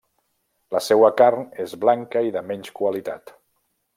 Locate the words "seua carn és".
0.85-1.77